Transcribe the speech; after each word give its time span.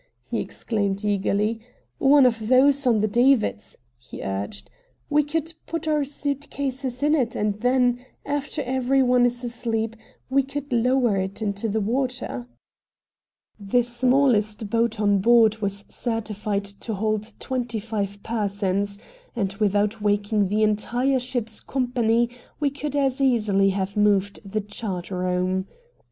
he 0.23 0.39
exclaimed 0.39 1.05
eagerly 1.05 1.61
"one 1.99 2.25
of 2.25 2.47
those 2.47 2.87
on 2.87 3.01
the 3.01 3.07
davits," 3.07 3.77
he 3.99 4.23
urged 4.23 4.67
"we 5.11 5.21
could 5.21 5.53
put 5.67 5.87
our 5.87 6.03
suitcases 6.03 7.03
in 7.03 7.13
it 7.13 7.35
and 7.35 7.61
then, 7.61 8.03
after 8.25 8.63
every 8.63 9.03
one 9.03 9.27
is 9.27 9.43
asleep, 9.43 9.95
we 10.27 10.41
could 10.41 10.73
lower 10.73 11.17
it 11.17 11.39
into 11.39 11.69
the 11.69 11.79
water." 11.79 12.47
The 13.59 13.83
smallest 13.83 14.71
boat 14.71 14.99
on 14.99 15.19
board 15.19 15.57
was 15.59 15.85
certified 15.87 16.65
to 16.65 16.95
hold 16.95 17.33
twenty 17.39 17.77
five 17.79 18.23
persons, 18.23 18.97
and 19.35 19.53
without 19.59 20.01
waking 20.01 20.47
the 20.47 20.63
entire 20.63 21.19
ship's 21.19 21.59
company 21.61 22.27
we 22.59 22.71
could 22.71 22.95
as 22.95 23.21
easily 23.21 23.69
have 23.69 23.95
moved 23.95 24.39
the 24.43 24.61
chart 24.61 25.11
room. 25.11 25.67